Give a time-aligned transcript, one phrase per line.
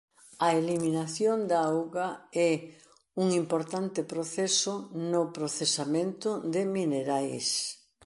[0.45, 2.09] A eliminación da auga
[2.49, 2.53] é
[3.23, 4.73] un importante proceso
[5.11, 7.47] no procesamento de minerais.